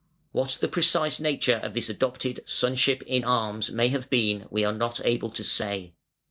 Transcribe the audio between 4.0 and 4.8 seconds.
been we are